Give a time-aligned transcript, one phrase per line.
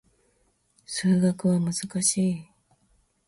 [0.83, 2.47] 数学は難しい